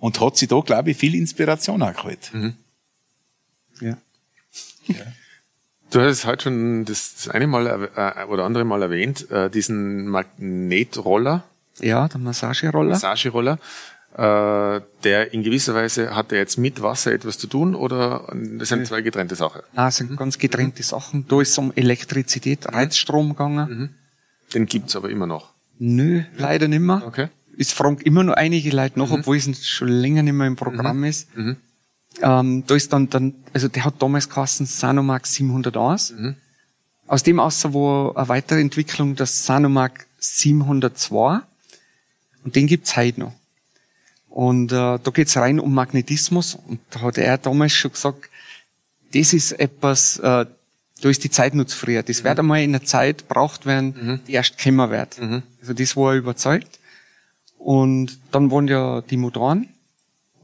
und 0.00 0.20
hat 0.20 0.36
sich 0.36 0.48
da, 0.48 0.60
glaube 0.60 0.90
ich, 0.90 0.96
viel 0.96 1.14
Inspiration 1.14 1.82
auch 1.82 1.94
geholt. 1.94 2.30
Mhm. 2.32 2.54
Ja. 3.80 3.96
ja. 4.86 5.06
Du 5.90 6.00
hast 6.00 6.26
heute 6.26 6.44
schon 6.44 6.84
das 6.84 7.28
eine 7.28 7.46
Mal 7.46 7.88
äh, 7.94 8.24
oder 8.24 8.44
andere 8.44 8.64
Mal 8.64 8.82
erwähnt, 8.82 9.30
äh, 9.30 9.48
diesen 9.48 10.06
Magnetroller. 10.08 11.44
Ja, 11.80 12.08
der 12.08 12.20
Massageroller. 12.20 12.90
Massageroller. 12.90 13.58
Äh, 14.16 14.80
der 15.02 15.34
in 15.34 15.42
gewisser 15.42 15.74
Weise 15.74 16.14
hat 16.14 16.30
er 16.30 16.38
jetzt 16.38 16.56
mit 16.56 16.80
Wasser 16.80 17.12
etwas 17.12 17.36
zu 17.36 17.48
tun 17.48 17.74
oder 17.74 18.32
das 18.58 18.68
sind 18.68 18.86
zwei 18.86 19.00
getrennte 19.00 19.34
Sachen? 19.34 19.62
Nein, 19.72 19.86
das 19.86 19.96
sind 19.96 20.16
ganz 20.16 20.38
getrennte 20.38 20.84
Sachen. 20.84 21.26
Da 21.26 21.40
ist 21.40 21.50
es 21.50 21.58
um 21.58 21.72
Elektrizität, 21.74 22.64
mhm. 22.64 22.74
Reizstrom 22.76 23.30
gegangen. 23.30 23.68
Mhm. 23.68 23.88
Den 24.54 24.66
gibt's 24.66 24.94
aber 24.94 25.10
immer 25.10 25.26
noch. 25.26 25.52
Nö, 25.80 26.22
leider 26.36 26.68
nicht 26.68 26.80
mehr. 26.80 27.02
Okay. 27.04 27.28
Es 27.58 27.72
fragen 27.72 27.98
immer 27.98 28.22
noch 28.22 28.34
einige 28.34 28.70
Leute 28.70 29.00
noch, 29.00 29.08
mhm. 29.08 29.16
obwohl 29.16 29.36
es 29.36 29.66
schon 29.66 29.88
länger 29.88 30.22
nicht 30.22 30.34
mehr 30.34 30.46
im 30.46 30.54
Programm 30.54 30.98
mhm. 30.98 31.04
ist. 31.04 31.36
Mhm. 31.36 31.56
Ähm, 32.22 32.64
da 32.68 32.74
ist 32.76 32.92
dann, 32.92 33.10
dann, 33.10 33.34
also 33.52 33.66
der 33.66 33.84
hat 33.84 34.00
damals 34.00 34.28
geheißen 34.28 34.66
Sanomax 34.66 35.34
701. 35.34 36.14
Mhm. 36.16 36.36
Aus 37.08 37.24
dem 37.24 37.40
außer 37.40 37.72
wo 37.72 38.12
eine 38.14 38.28
Weiterentwicklung 38.28 39.16
das 39.16 39.44
Sanomax 39.44 40.06
702. 40.18 41.40
Und 42.44 42.54
den 42.54 42.66
gibt's 42.66 42.96
heute 42.96 43.20
noch. 43.20 43.32
Und 44.28 44.72
äh, 44.72 44.98
da 44.98 45.10
geht's 45.12 45.36
rein 45.36 45.60
um 45.60 45.72
Magnetismus. 45.74 46.54
Und 46.54 46.80
da 46.90 47.00
hat 47.00 47.18
er 47.18 47.38
damals 47.38 47.72
schon 47.72 47.92
gesagt, 47.92 48.28
das 49.12 49.32
ist 49.32 49.52
etwas, 49.52 50.18
äh, 50.18 50.46
da 51.00 51.08
ist 51.08 51.24
die 51.24 51.30
Zeit 51.30 51.54
noch 51.54 51.66
zu 51.66 51.76
früh. 51.76 52.00
Das 52.02 52.20
mhm. 52.20 52.24
wird 52.24 52.38
einmal 52.38 52.62
in 52.62 52.72
der 52.72 52.84
Zeit 52.84 53.28
braucht 53.28 53.64
werden, 53.64 53.94
mhm. 53.96 54.20
die 54.26 54.32
erst 54.32 54.58
kommen 54.58 54.90
wird. 54.90 55.20
Mhm. 55.20 55.42
Also 55.60 55.72
das 55.72 55.96
war 55.96 56.12
er 56.12 56.18
überzeugt. 56.18 56.78
Und 57.58 58.18
dann 58.32 58.50
waren 58.50 58.68
ja 58.68 59.00
die 59.02 59.16
Motoren 59.16 59.68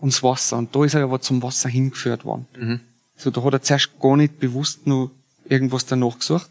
und 0.01 0.13
das 0.13 0.23
Wasser. 0.23 0.59
Und 0.59 0.75
da 0.75 0.85
ist 0.85 0.95
er 0.95 1.03
aber 1.03 1.21
zum 1.21 1.43
Wasser 1.43 1.69
hingeführt 1.69 2.25
worden. 2.25 2.47
Mhm. 2.57 2.81
So, 3.17 3.31
da 3.31 3.43
hat 3.43 3.53
er 3.53 3.63
zuerst 3.63 3.91
gar 4.01 4.17
nicht 4.17 4.39
bewusst 4.39 4.87
nur 4.87 5.11
irgendwas 5.47 5.85
danach 5.85 6.19
gesucht. 6.19 6.49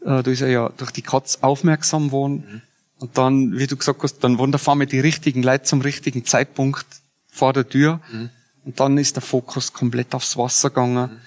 Äh, 0.00 0.22
da 0.22 0.30
ist 0.30 0.40
er 0.40 0.48
ja 0.48 0.70
durch 0.76 0.92
die 0.92 1.02
Katz 1.02 1.38
aufmerksam 1.42 2.12
worden. 2.12 2.62
Und 2.98 3.18
dann, 3.18 3.58
wie 3.58 3.66
du 3.66 3.76
gesagt 3.76 4.02
hast, 4.02 4.18
dann 4.20 4.38
waren 4.38 4.52
da 4.52 4.58
vor 4.58 4.74
mir 4.74 4.86
die 4.86 5.00
richtigen 5.00 5.42
Leute 5.42 5.64
zum 5.64 5.80
richtigen 5.80 6.24
Zeitpunkt 6.24 6.86
vor 7.28 7.52
der 7.52 7.68
Tür. 7.68 8.00
Mhm. 8.10 8.30
Und 8.64 8.80
dann 8.80 8.98
ist 8.98 9.16
der 9.16 9.22
Fokus 9.22 9.72
komplett 9.72 10.14
aufs 10.14 10.36
Wasser 10.36 10.70
gegangen. 10.70 11.12
Mhm. 11.12 11.20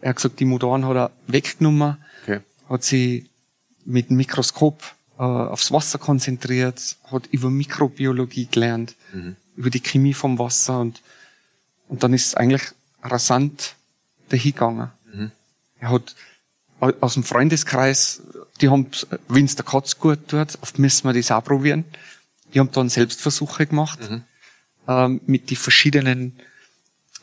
Er 0.00 0.10
hat 0.10 0.16
gesagt, 0.16 0.40
die 0.40 0.44
Motoren 0.44 0.84
hat 0.86 0.96
er 0.96 1.10
weggenommen, 1.26 1.96
okay. 2.22 2.40
hat 2.68 2.84
sie 2.84 3.30
mit 3.86 4.10
dem 4.10 4.18
Mikroskop 4.18 4.82
äh, 5.18 5.22
aufs 5.22 5.72
Wasser 5.72 5.98
konzentriert, 5.98 6.96
hat 7.10 7.26
über 7.28 7.48
Mikrobiologie 7.50 8.48
gelernt. 8.50 8.96
Mhm 9.12 9.36
über 9.56 9.70
die 9.70 9.80
Chemie 9.80 10.14
vom 10.14 10.38
Wasser 10.38 10.80
und, 10.80 11.02
und 11.88 12.02
dann 12.02 12.12
ist 12.12 12.26
es 12.26 12.34
eigentlich 12.34 12.62
rasant 13.02 13.76
dahingegangen. 14.28 14.90
Mhm. 15.12 15.30
Er 15.78 15.90
hat 15.90 16.14
aus 17.00 17.14
dem 17.14 17.24
Freundeskreis, 17.24 18.22
die 18.60 18.68
haben, 18.68 18.86
wenn 19.28 19.44
es 19.44 19.56
der 19.56 19.64
Katz 19.64 19.98
gut 19.98 20.28
tut, 20.28 20.58
oft 20.60 20.78
müssen 20.78 21.08
wir 21.08 21.12
das 21.12 21.30
auch 21.30 21.44
probieren. 21.44 21.84
Die 22.52 22.60
haben 22.60 22.70
dann 22.72 22.88
Selbstversuche 22.88 23.66
gemacht, 23.66 23.98
mhm. 24.10 24.22
ähm, 24.86 25.20
mit 25.26 25.50
die 25.50 25.56
verschiedenen, 25.56 26.36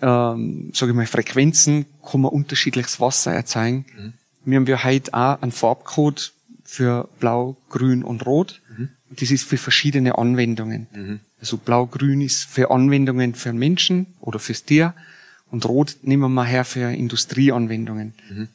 ähm, 0.01 0.71
sage 0.73 0.91
ich 0.91 0.95
mal, 0.95 1.05
Frequenzen 1.05 1.85
kann 2.03 2.21
man 2.21 2.31
unterschiedliches 2.31 2.99
Wasser 2.99 3.33
erzeugen. 3.33 3.85
Mhm. 3.97 4.13
Wir 4.43 4.57
haben 4.57 4.67
ja 4.67 4.83
heute 4.83 5.13
auch 5.13 5.41
einen 5.41 5.51
Farbcode 5.51 6.33
für 6.63 7.07
Blau, 7.19 7.57
Grün 7.69 8.03
und 8.03 8.25
Rot. 8.25 8.61
Mhm. 8.77 8.89
Das 9.09 9.29
ist 9.29 9.43
für 9.43 9.57
verschiedene 9.57 10.17
Anwendungen. 10.17 10.87
Mhm. 10.93 11.19
Also 11.39 11.57
blau-grün 11.57 12.21
ist 12.21 12.43
für 12.43 12.71
Anwendungen 12.71 13.35
für 13.35 13.51
Menschen 13.51 14.07
oder 14.19 14.39
fürs 14.39 14.63
Tier 14.63 14.93
und 15.49 15.65
rot 15.65 15.97
nehmen 16.03 16.33
wir 16.33 16.45
her 16.45 16.63
für 16.63 16.91
Industrieanwendungen. 16.93 18.13
Mhm. 18.29 18.47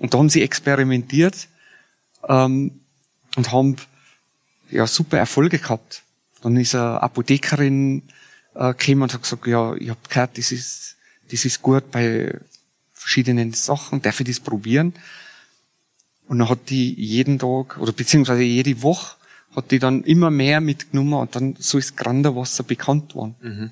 Und 0.00 0.14
da 0.14 0.18
haben 0.18 0.30
sie 0.30 0.42
experimentiert 0.42 1.46
ähm, 2.26 2.80
und 3.36 3.52
haben 3.52 3.76
ja 4.70 4.86
super 4.86 5.18
Erfolge 5.18 5.58
gehabt. 5.58 6.02
Dann 6.42 6.56
ist 6.56 6.74
eine 6.74 7.02
Apothekerin 7.02 8.02
äh, 8.54 8.72
gekommen 8.74 9.02
und 9.02 9.14
hat 9.14 9.22
gesagt, 9.22 9.46
ja, 9.46 9.74
ich 9.74 9.90
habe 9.90 10.00
gehört, 10.08 10.38
das 10.38 10.52
ist, 10.52 10.96
das 11.30 11.44
ist 11.44 11.60
gut 11.60 11.90
bei 11.90 12.34
verschiedenen 12.94 13.52
Sachen, 13.52 14.00
darf 14.00 14.20
ich 14.20 14.26
das 14.26 14.40
probieren? 14.40 14.94
Und 16.26 16.38
dann 16.38 16.48
hat 16.48 16.70
die 16.70 16.94
jeden 16.94 17.38
Tag 17.38 17.76
oder 17.78 17.92
beziehungsweise 17.92 18.42
jede 18.42 18.82
Woche 18.82 19.16
hat 19.54 19.70
die 19.70 19.78
dann 19.78 20.02
immer 20.04 20.30
mehr 20.30 20.62
mitgenommen 20.62 21.14
und 21.14 21.36
dann 21.36 21.56
so 21.58 21.76
ist 21.76 21.96
Granderwasser 21.96 22.62
bekannt 22.62 23.14
worden. 23.14 23.34
Mhm. 23.42 23.70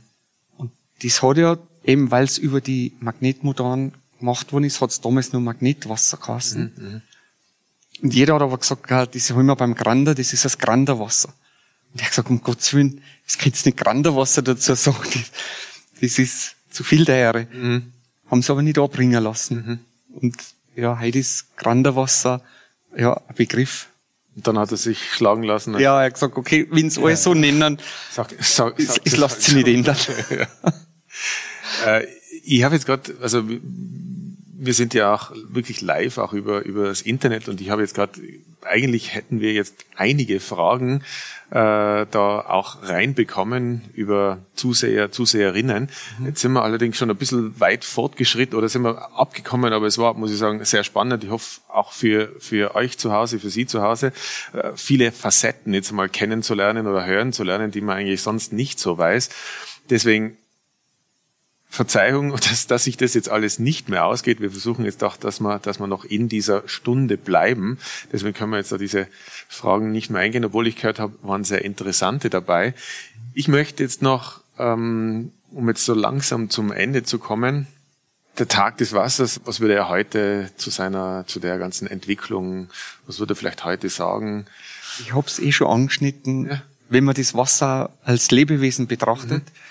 Und 0.59 0.73
das 1.03 1.23
hat 1.23 1.39
ja, 1.39 1.57
eben 1.85 2.11
weil 2.11 2.25
es 2.25 2.37
über 2.37 2.61
die 2.61 2.93
Magnetmotoren 3.01 3.95
gemacht 4.19 4.53
worden 4.53 4.65
ist, 4.65 4.81
hat 4.81 4.91
es 4.91 5.01
damals 5.01 5.33
nur 5.33 5.43
Magnetwasser 5.43 6.17
geheißen. 6.17 6.73
Mhm, 6.77 6.85
mhm. 6.85 7.03
Und 8.03 8.15
jeder 8.15 8.35
hat 8.35 8.43
aber 8.43 8.59
gesagt, 8.59 8.91
ja, 8.91 9.07
das 9.07 9.31
haben 9.31 9.47
wir 9.47 9.57
beim 9.57 9.75
Grander, 9.75 10.15
das 10.15 10.33
ist 10.33 10.45
das 10.45 10.59
Granderwasser. 10.59 11.33
Und 11.93 12.01
er 12.01 12.05
hat 12.05 12.11
gesagt, 12.11 12.31
um 12.31 12.43
Gottes 12.43 12.73
Willen, 12.75 13.03
es 13.27 13.39
kannst 13.39 13.67
nicht 13.67 13.79
Granderwasser 13.79 14.43
dazu 14.43 14.75
sagen, 14.77 15.25
das, 16.01 16.19
ist 16.19 16.55
zu 16.71 16.85
viel 16.85 17.05
der 17.05 17.17
Ehre. 17.17 17.49
Mhm. 17.53 17.93
Haben 18.31 18.43
sie 18.43 18.53
aber 18.53 18.63
nicht 18.63 18.79
abbringen 18.79 19.23
lassen. 19.23 19.57
Mhm. 19.57 19.79
Und 20.21 20.37
ja, 20.77 20.99
heute 21.01 21.19
ist 21.19 21.57
Granderwasser 21.57 22.43
ja 22.97 23.15
ein 23.15 23.35
Begriff. 23.35 23.89
Und 24.37 24.47
dann 24.47 24.59
hat 24.59 24.71
er 24.71 24.77
sich 24.77 25.13
schlagen 25.13 25.43
lassen. 25.43 25.79
Ja, 25.81 26.01
er 26.01 26.07
hat 26.07 26.15
gesagt, 26.15 26.37
okay, 26.37 26.69
wenn 26.71 26.91
sie 26.91 27.01
ja. 27.01 27.07
alles 27.07 27.25
so 27.25 27.35
nennen, 27.35 27.81
sag, 28.11 28.33
sag, 28.41 28.81
sag, 28.81 29.01
ich 29.05 29.17
lasse 29.17 29.41
sie 29.41 29.57
nicht 29.57 29.67
ändern. 29.67 29.97
ja. 30.31 31.97
äh, 31.99 32.07
ich 32.57 32.65
habe 32.65 32.75
jetzt 32.75 32.87
gerade, 32.87 33.15
also 33.21 33.43
wir 34.61 34.75
sind 34.75 34.95
ja 34.95 35.15
auch 35.15 35.33
wirklich 35.49 35.83
live, 35.83 36.19
auch 36.19 36.33
über, 36.33 36.65
über 36.65 36.87
das 36.87 37.03
Internet 37.03 37.49
und 37.49 37.61
ich 37.61 37.71
habe 37.71 37.83
jetzt 37.83 37.95
gerade, 37.95 38.21
eigentlich 38.63 39.15
hätten 39.15 39.41
wir 39.41 39.53
jetzt 39.53 39.77
einige 39.97 40.41
Fragen 40.41 41.03
äh, 41.51 42.07
da 42.11 42.45
auch 42.49 42.83
reinbekommen 42.83 43.83
über 43.95 44.39
Zuseher, 44.55 45.13
Zuseherinnen. 45.13 45.91
Mhm. 46.19 46.27
Jetzt 46.27 46.41
sind 46.41 46.53
wir 46.53 46.63
allerdings 46.63 46.97
schon 46.97 47.11
ein 47.11 47.17
bisschen 47.17 47.61
weit 47.61 47.85
fortgeschritten 47.85 48.59
oder 48.59 48.69
sind 48.69 48.83
wir 48.83 49.17
abgekommen, 49.17 49.73
aber 49.73 49.87
es 49.87 49.99
war, 49.99 50.15
muss 50.15 50.33
ich 50.33 50.39
sagen, 50.39 50.65
sehr 50.65 50.85
spannend. 50.85 51.23
Ich 51.25 51.31
hoffe 51.31 51.61
auch 51.69 51.93
für, 51.93 52.35
für 52.41 52.75
euch 52.75 52.99
zu 52.99 53.13
Hause, 53.13 53.39
für 53.39 53.51
Sie 53.51 53.67
zu 53.67 53.83
Hause, 53.83 54.13
äh, 54.55 54.73
viele 54.75 55.13
Facetten 55.13 55.73
jetzt 55.73 55.93
mal 55.93 56.09
kennenzulernen 56.09 56.87
oder 56.87 57.07
hören 57.07 57.33
zu 57.33 57.45
lernen, 57.45 57.71
die 57.71 57.83
man 57.83 57.99
eigentlich 57.99 58.23
sonst 58.23 58.53
nicht 58.53 58.81
so 58.81 58.99
weiß. 58.99 59.29
Deswegen 59.91 60.37
Verzeihung, 61.69 62.31
dass, 62.49 62.67
dass 62.67 62.85
sich 62.85 62.97
das 62.97 63.15
jetzt 63.15 63.29
alles 63.29 63.59
nicht 63.59 63.89
mehr 63.89 64.05
ausgeht. 64.07 64.41
Wir 64.41 64.51
versuchen 64.51 64.85
jetzt 64.85 65.05
auch, 65.05 65.17
dass 65.17 65.41
wir, 65.41 65.59
dass 65.59 65.79
wir 65.79 65.87
noch 65.87 66.05
in 66.05 66.29
dieser 66.29 66.67
Stunde 66.67 67.17
bleiben. 67.17 67.79
Deswegen 68.13 68.35
können 68.35 68.53
wir 68.53 68.59
jetzt 68.59 68.73
da 68.73 68.79
diese 68.79 69.07
Fragen 69.49 69.93
nicht 69.93 70.11
mehr 70.11 70.21
eingehen, 70.21 70.45
obwohl 70.45 70.67
ich 70.67 70.77
gehört 70.77 70.99
habe, 70.99 71.15
waren 71.23 71.45
sehr 71.45 71.65
interessante 71.65 72.31
dabei. 72.31 72.75
Ich 73.35 73.49
möchte 73.49 73.83
jetzt 73.83 74.03
noch, 74.03 74.41
ähm, 74.59 75.33
um 75.51 75.69
jetzt 75.69 75.85
so 75.85 75.95
langsam 75.95 76.51
zum 76.51 76.73
Ende 76.73 77.03
zu 77.03 77.19
kommen, 77.19 77.67
der 78.39 78.49
Tag 78.49 78.79
des 78.79 78.93
Wassers, 78.93 79.41
was 79.45 79.59
würde 79.59 79.75
er 79.75 79.89
heute 79.89 80.51
zu 80.57 80.71
seiner, 80.71 81.25
zu 81.27 81.41
der 81.41 81.59
ganzen 81.59 81.89
Entwicklung, 81.89 82.69
was 83.07 83.19
würde 83.19 83.33
er 83.33 83.37
vielleicht 83.37 83.65
heute 83.65 83.89
sagen? 83.89 84.47
Ich 85.01 85.13
habe 85.13 85.27
es 85.27 85.41
eh 85.41 85.51
schon 85.51 85.67
angeschnitten. 85.67 86.47
Ja. 86.49 86.63
Wenn 86.89 87.05
man 87.05 87.17
das 87.17 87.35
Wasser 87.35 87.91
als 88.05 88.31
Lebewesen 88.31 88.87
betrachtet, 88.87 89.45
mhm 89.45 89.69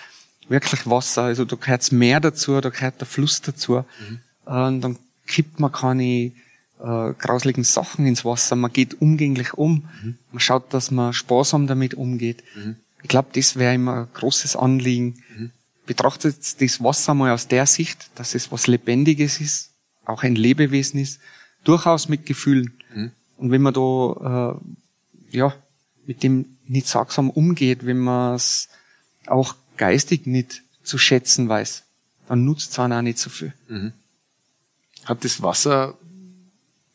wirklich 0.50 0.89
Wasser. 0.89 1.24
Also 1.24 1.46
da 1.46 1.56
gehört 1.56 1.92
Meer 1.92 2.20
dazu, 2.20 2.60
da 2.62 2.70
gehört 2.70 3.00
der 3.00 3.08
Fluss 3.08 3.42
dazu. 3.42 3.84
Mhm. 4.00 4.20
Und 4.46 4.82
dann 4.82 4.98
kippt 5.25 5.60
man 5.60 5.72
keine 5.72 6.32
äh, 6.80 7.13
grauslichen 7.18 7.63
Sachen 7.63 8.06
ins 8.06 8.24
Wasser. 8.24 8.56
Man 8.56 8.72
geht 8.72 9.01
umgänglich 9.01 9.54
um. 9.54 9.88
Mhm. 10.01 10.18
Man 10.32 10.39
schaut, 10.39 10.74
dass 10.74 10.92
man 10.92 11.13
sparsam 11.13 11.68
damit 11.68 11.94
umgeht. 11.94 12.44
Mhm. 12.56 12.77
Ich 13.04 13.10
glaube, 13.10 13.30
das 13.34 13.56
wäre 13.56 13.75
immer 13.75 14.01
ein 14.01 14.08
großes 14.13 14.56
Anliegen. 14.56 15.24
Mhm. 15.38 15.51
betrachtet 15.86 16.62
das 16.62 16.84
Wasser 16.84 17.13
mal 17.13 17.32
aus 17.32 17.48
der 17.48 17.66
Sicht, 17.66 18.10
dass 18.16 18.36
es 18.36 18.51
was 18.51 18.68
Lebendiges 18.68 19.39
ist, 19.39 19.72
auch 20.06 20.24
ein 20.24 20.36
Lebewesen 20.36 21.00
ist, 21.00 21.22
durchaus 21.63 22.10
mit 22.10 22.25
Gefühlen. 22.25 22.74
Mhm. 22.94 23.12
Und 23.38 23.51
wenn 23.51 23.62
man 23.62 23.74
da 23.74 24.58
äh, 25.32 25.38
ja 25.38 25.54
mit 26.06 26.24
dem 26.24 26.58
nicht 26.66 26.88
sorgsam 26.88 27.30
umgeht, 27.30 27.86
wenn 27.86 28.00
man 28.00 28.36
es 28.36 28.70
auch 29.27 29.56
geistig 29.78 30.26
nicht 30.26 30.64
zu 30.84 30.98
schätzen 30.98 31.50
weiß, 31.50 31.84
dann 32.28 32.46
nutzt 32.46 32.72
es 32.72 32.80
auch 32.80 33.02
nicht 33.02 33.20
so 33.20 33.30
viel. 33.30 33.54
Mhm. 33.68 33.94
Hat 35.06 35.24
das 35.24 35.42
Wasser, 35.42 35.98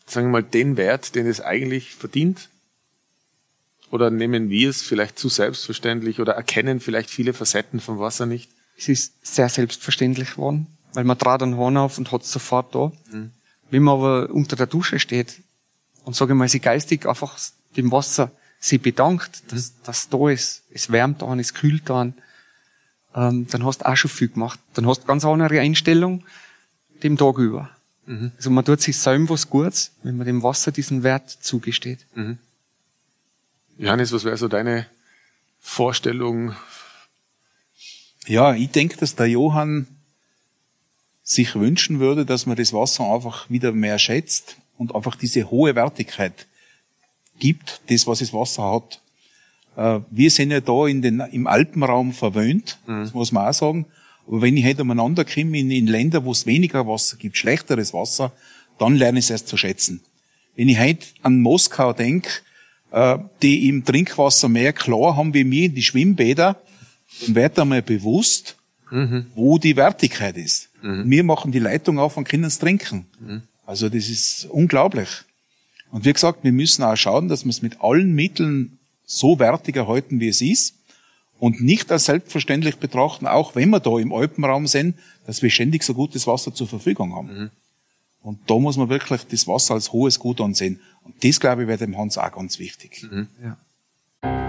sagen 0.07 0.29
wir 0.29 0.33
mal, 0.33 0.43
den 0.43 0.77
Wert, 0.77 1.15
den 1.15 1.27
es 1.27 1.41
eigentlich 1.41 1.95
verdient? 1.95 2.49
Oder 3.91 4.11
nehmen 4.11 4.49
wir 4.49 4.71
es 4.71 4.83
vielleicht 4.83 5.19
zu 5.19 5.29
selbstverständlich 5.29 6.21
oder 6.21 6.33
erkennen 6.33 6.81
vielleicht 6.81 7.11
viele 7.11 7.35
Facetten 7.35 7.81
vom 7.81 7.99
Wasser 7.99 8.27
nicht? 8.27 8.51
Es 8.79 8.89
ist 8.89 9.13
sehr 9.23 9.49
selbstverständlich 9.49 10.33
geworden, 10.33 10.67
weil 10.95 11.05
man 11.05 11.19
trat 11.19 11.43
den 11.43 11.57
Horn 11.57 11.77
auf 11.77 11.99
und 11.99 12.11
hat 12.11 12.23
es 12.23 12.33
sofort 12.33 12.75
da. 12.75 12.93
Mhm. 13.11 13.31
Wenn 13.71 13.83
man 13.83 13.95
aber 13.95 14.31
unter 14.31 14.57
der 14.57 14.67
Dusche 14.67 14.99
steht 14.99 15.41
und 16.05 16.17
sage 16.17 16.35
mal, 16.35 16.49
sie 16.49 16.61
geistig 16.61 17.07
einfach 17.07 17.39
dem 17.77 17.91
Wasser 17.93 18.31
sie 18.63 18.79
bedankt, 18.79 19.43
dass 19.53 19.73
das 19.83 20.09
da 20.09 20.31
ist, 20.31 20.63
es 20.71 20.91
wärmt 20.91 21.23
an, 21.23 21.41
es 21.41 21.53
kühlt 21.53 21.91
an, 21.91 22.15
ähm, 23.15 23.47
dann 23.51 23.65
hast 23.65 23.79
du 23.79 23.87
auch 23.87 23.97
schon 23.97 24.11
viel 24.11 24.29
gemacht. 24.29 24.59
Dann 24.75 24.87
hast 24.87 25.03
du 25.03 25.07
ganz 25.07 25.25
andere 25.25 25.61
Einstellung 25.61 26.25
dem 27.03 27.17
Tag 27.17 27.39
über. 27.39 27.71
Mhm. 28.07 28.33
Also 28.37 28.51
man 28.51 28.65
tut 28.65 28.81
sich 28.81 28.99
selber 28.99 29.31
was 29.31 29.49
Gutes, 29.49 29.93
wenn 30.03 30.17
man 30.17 30.27
dem 30.27 30.43
Wasser 30.43 30.73
diesen 30.73 31.03
Wert 31.03 31.31
zugesteht. 31.31 32.07
Mhm. 32.15 32.39
Johannes, 33.79 34.13
was 34.13 34.25
wäre 34.25 34.37
so 34.37 34.49
deine 34.49 34.87
Vorstellung? 35.61 36.55
Ja, 38.27 38.55
ich 38.55 38.71
denke, 38.71 38.97
dass 38.97 39.15
der 39.17 39.27
Johann 39.27 39.87
sich 41.23 41.55
wünschen 41.55 42.01
würde, 42.01 42.27
dass 42.27 42.47
man 42.47 42.57
das 42.57 42.73
Wasser 42.73 43.05
einfach 43.05 43.49
wieder 43.49 43.73
mehr 43.73 43.99
schätzt 43.99 44.57
und 44.77 44.95
einfach 44.95 45.17
diese 45.17 45.51
hohe 45.51 45.75
Wertigkeit 45.75 46.47
gibt, 47.39 47.81
das, 47.89 48.07
was 48.07 48.19
das 48.19 48.33
Wasser 48.33 48.71
hat. 48.73 49.01
Äh, 49.77 50.01
wir 50.11 50.31
sind 50.31 50.51
ja 50.51 50.61
da 50.61 50.87
in 50.87 51.03
den, 51.03 51.21
im 51.21 51.47
Alpenraum 51.47 52.13
verwöhnt, 52.13 52.79
mhm. 52.87 53.03
das 53.03 53.15
muss 53.15 53.33
man 53.33 53.47
auch 53.49 53.55
sagen. 53.55 53.87
Aber 54.27 54.43
wenn 54.43 54.57
ich 54.57 54.65
halt 54.65 54.81
umeinander 54.81 55.25
komme 55.25 55.59
in, 55.59 55.71
in 55.71 55.87
Länder, 55.87 56.25
wo 56.25 56.33
es 56.33 56.47
weniger 56.47 56.87
Wasser 56.87 57.17
gibt, 57.17 57.37
schlechteres 57.37 57.93
Wasser, 57.93 58.33
dann 58.79 58.97
lerne 58.97 59.19
ich 59.19 59.27
es 59.27 59.31
erst 59.31 59.49
zu 59.49 59.57
schätzen. 59.57 60.01
Wenn 60.57 60.69
ich 60.69 60.79
heute 60.79 61.07
an 61.23 61.41
Moskau 61.41 61.93
denke, 61.93 62.31
äh, 62.91 63.19
die 63.43 63.69
im 63.69 63.85
Trinkwasser 63.85 64.49
mehr 64.49 64.73
klar 64.73 65.17
haben 65.17 65.35
wie 65.35 65.45
mir 65.45 65.67
in 65.67 65.75
die 65.75 65.83
Schwimmbäder, 65.83 66.61
dann 67.21 67.35
wird 67.35 67.59
einmal 67.59 67.83
bewusst, 67.83 68.57
mhm. 68.91 69.27
wo 69.35 69.59
die 69.59 69.77
Wertigkeit 69.77 70.37
ist. 70.37 70.71
Mhm. 70.83 71.11
Wir 71.11 71.25
machen 71.25 71.53
die 71.53 71.59
Leitung 71.59 71.99
auf 71.99 72.17
und 72.17 72.29
können 72.29 72.45
es 72.45 72.59
trinken. 72.59 73.07
Mhm. 73.21 73.43
Also 73.67 73.89
das 73.89 74.09
ist 74.09 74.47
unglaublich. 74.51 75.09
Und 75.91 76.05
wie 76.05 76.13
gesagt, 76.13 76.43
wir 76.43 76.53
müssen 76.53 76.83
auch 76.83 76.97
schauen, 76.97 77.29
dass 77.29 77.45
wir 77.45 77.51
es 77.51 77.63
mit 77.63 77.81
allen 77.81 78.15
Mitteln 78.15 78.79
so 79.05 79.39
wertig 79.39 79.77
erhalten, 79.77 80.21
wie 80.21 80.29
es 80.29 80.41
ist. 80.41 80.77
Und 81.39 81.61
nicht 81.61 81.91
als 81.91 82.05
selbstverständlich 82.05 82.77
betrachten, 82.77 83.27
auch 83.27 83.57
wenn 83.57 83.71
wir 83.71 83.81
da 83.81 83.99
im 83.99 84.13
Alpenraum 84.13 84.69
sind, 84.69 84.97
dass 85.27 85.43
wir 85.43 85.51
ständig 85.51 85.83
so 85.83 85.93
gutes 85.95 86.27
Wasser 86.27 86.55
zur 86.55 86.69
Verfügung 86.69 87.15
haben. 87.17 87.29
Mhm. 87.35 87.51
Und 88.23 88.39
da 88.49 88.59
muss 88.59 88.77
man 88.77 88.89
wirklich 88.89 89.27
das 89.27 89.49
Wasser 89.49 89.75
als 89.75 89.93
hohes 89.93 90.19
Gut 90.21 90.41
ansehen. 90.41 90.79
Und 91.03 91.25
das, 91.25 91.41
glaube 91.41 91.63
ich, 91.63 91.69
wäre 91.69 91.79
dem 91.79 91.99
Hans 91.99 92.17
auch 92.17 92.31
ganz 92.31 92.59
wichtig. 92.59 93.03
Mhm. 93.11 93.27
Ja. 93.43 93.57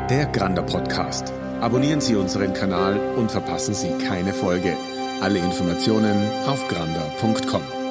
Der 0.07 0.27
Grander 0.27 0.61
Podcast. 0.61 1.33
Abonnieren 1.61 2.01
Sie 2.01 2.15
unseren 2.15 2.53
Kanal 2.53 2.99
und 3.15 3.31
verpassen 3.31 3.73
Sie 3.73 3.89
keine 4.05 4.33
Folge. 4.33 4.77
Alle 5.21 5.39
Informationen 5.39 6.29
auf 6.45 6.67
grander.com. 6.67 7.82